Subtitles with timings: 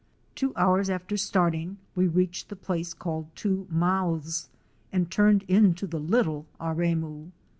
[0.33, 4.49] Two hours after starting we reached the place called Two Mouths
[4.91, 7.29] and turned into the Little Aremu.